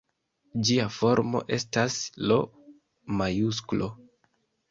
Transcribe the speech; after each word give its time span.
Ĝia 0.69 0.85
formo 0.93 1.41
estas 1.57 1.99
L-majusklo. 2.31 3.93